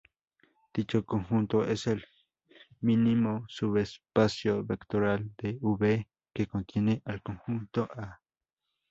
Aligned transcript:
Dicho 0.73 1.05
conjunto 1.05 1.63
es 1.63 1.85
el 1.85 2.03
mínimo 2.79 3.45
subespacio 3.49 4.63
vectorial 4.65 5.29
de 5.37 5.59
"V" 5.61 6.07
que 6.33 6.47
contiene 6.47 7.03
al 7.05 7.21
conjunto 7.21 7.83
"A". 7.83 8.19